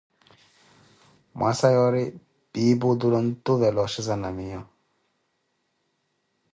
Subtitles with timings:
[1.37, 2.03] Mwaasa yoori
[2.51, 4.61] piipi otule ontuvela oxheza na miyo.